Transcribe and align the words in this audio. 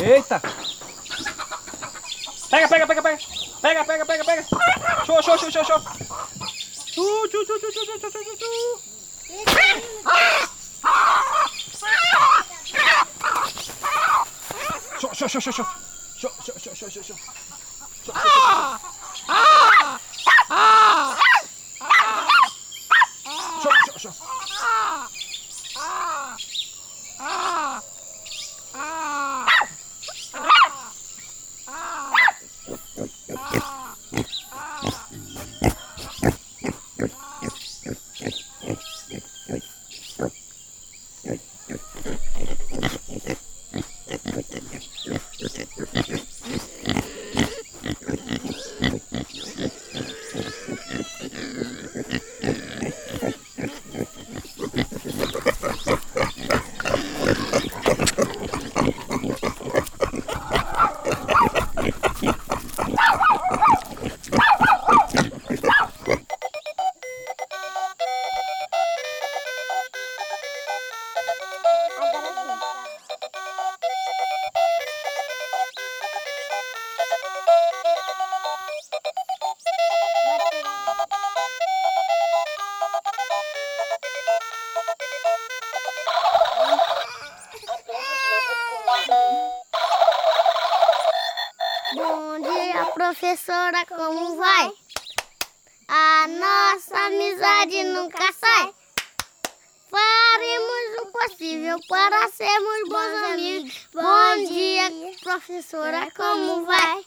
Eita! 0.00 0.40
Pega, 2.50 2.68
pega, 2.68 2.86
pega, 2.86 3.02
pega! 3.02 3.18
Pega, 3.60 3.84
pega, 3.84 4.04
pega, 4.06 4.24
pega! 4.24 4.44
Show, 5.04 5.20
show, 5.20 5.36
show, 5.36 5.50
show, 5.50 5.64
show! 5.64 5.80
Chu, 6.94 7.28
chu, 7.30 7.44
chu, 7.44 7.58
chu, 7.58 7.70
chu, 7.72 7.82
chu, 7.84 7.98
chu, 7.98 8.10
chu, 8.10 8.36
chu. 8.38 8.50
Show, 15.00 15.12
show, 15.12 15.26
show, 15.26 15.40
show, 15.40 15.50
show! 15.50 15.66
Show, 16.16 16.30
show, 16.44 16.58
show, 16.58 16.74
show, 16.74 17.02
show, 17.02 17.14
show! 18.04 18.78
Thank 41.24 41.40
you. 43.28 43.47
Bom 91.94 92.40
dia, 92.42 92.84
professora, 92.92 93.86
como 93.86 94.36
vai? 94.36 94.70
A 95.88 96.26
nossa 96.28 97.06
amizade 97.06 97.84
nunca 97.84 98.30
sai. 98.34 98.74
Faremos 99.90 101.00
o 101.00 101.06
possível 101.06 101.78
para 101.88 102.28
sermos 102.28 102.88
bons 102.90 103.32
amigos. 103.32 103.88
Bom 103.94 104.44
dia, 104.46 104.90
professora, 105.22 106.10
como 106.14 106.66
vai? 106.66 107.02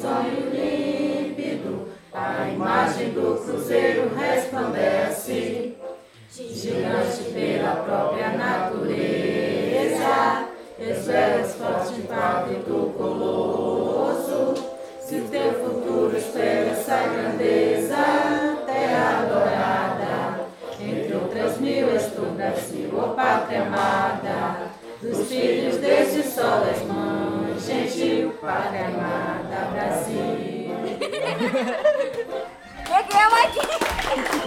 Sonho 0.00 0.50
límpido, 0.52 1.88
a 2.12 2.48
imagem 2.50 3.10
do 3.10 3.42
cruzeiro 3.42 4.10
resplandece, 4.14 5.74
gigante 6.30 7.24
pela 7.32 7.76
própria 7.76 8.28
natureza, 8.30 9.06
esferas 10.78 11.54
forte 11.54 12.00
impacto 12.00 12.52
do 12.68 12.92
colosso, 12.92 14.54
se 15.00 15.20
teu 15.22 15.52
futuro 15.54 16.14
espera 16.14 16.72
essa 16.72 16.98
grandeza, 17.08 17.96
terra 18.66 19.20
adorada, 19.20 20.44
entre 20.78 21.14
outras 21.14 21.58
mil 21.58 21.88
és 21.88 22.06
tu 22.12 22.26
Brasil, 22.36 22.90
ó 22.94 23.14
pátria 23.14 23.56
é 23.56 23.60
amada, 23.62 24.72
dos 25.00 25.26
filhos 25.26 25.78
deste 25.78 26.22
sol 26.22 26.66
és 26.70 26.82
mãe 26.82 27.58
gentil, 27.58 28.32
pátria 28.40 28.88
amada. 28.88 29.15
Mercy. 29.88 30.68
Mercy. 32.90 33.60
Mercy. 34.10 34.45